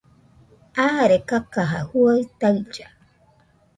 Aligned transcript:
Aare 0.85 1.17
kakaja 1.27 1.79
juaɨ 1.89 2.19
tailla 2.39 2.87